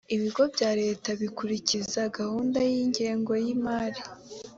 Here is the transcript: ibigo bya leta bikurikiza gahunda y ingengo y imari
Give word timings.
ibigo 0.15 0.43
bya 0.55 0.71
leta 0.81 1.09
bikurikiza 1.21 2.01
gahunda 2.17 2.59
y 2.71 2.73
ingengo 2.83 3.31
y 3.43 3.47
imari 3.55 4.01